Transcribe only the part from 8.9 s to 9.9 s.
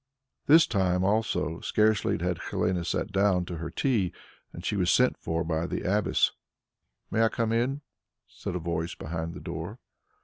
behind the door.